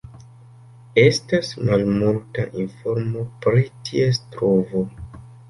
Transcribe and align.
Estas 1.01 1.51
malmulta 1.67 2.47
informo 2.65 3.23
pri 3.45 3.63
ties 3.91 4.21
trovo. 4.35 4.85